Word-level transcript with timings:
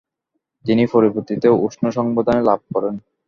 তিনি 0.65 0.83
পরবর্তীতে 0.93 1.47
উষ্ণ 1.65 1.83
সংবর্ধনায় 1.89 2.45
লাভ 2.45 2.59
করেন। 2.73 2.95